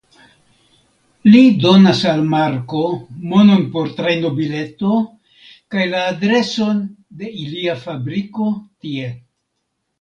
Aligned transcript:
Li 1.33 1.41
donas 1.65 1.99
al 2.13 2.23
Marko 2.31 2.81
monon 3.35 3.61
por 3.77 3.93
trajnobileto 4.01 4.97
kaj 5.77 5.87
la 5.95 6.03
adreson 6.15 6.83
de 7.23 7.33
ilia 7.47 7.79
fabriko 7.87 8.51
tie. 8.65 9.17